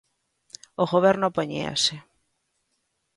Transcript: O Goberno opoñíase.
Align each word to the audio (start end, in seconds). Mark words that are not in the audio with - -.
O 0.83 0.85
Goberno 0.93 1.25
opoñíase. 1.27 1.95